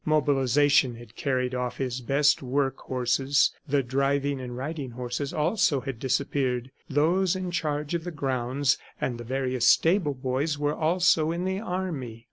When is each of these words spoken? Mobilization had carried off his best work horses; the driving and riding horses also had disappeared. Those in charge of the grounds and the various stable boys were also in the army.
Mobilization 0.03 0.95
had 0.95 1.15
carried 1.15 1.53
off 1.53 1.77
his 1.77 2.01
best 2.01 2.41
work 2.41 2.79
horses; 2.79 3.51
the 3.67 3.83
driving 3.83 4.41
and 4.41 4.57
riding 4.57 4.89
horses 4.89 5.31
also 5.31 5.81
had 5.81 5.99
disappeared. 5.99 6.71
Those 6.89 7.35
in 7.35 7.51
charge 7.51 7.93
of 7.93 8.03
the 8.03 8.09
grounds 8.09 8.79
and 8.99 9.19
the 9.19 9.23
various 9.23 9.67
stable 9.67 10.15
boys 10.15 10.57
were 10.57 10.73
also 10.73 11.29
in 11.31 11.45
the 11.45 11.59
army. 11.59 12.19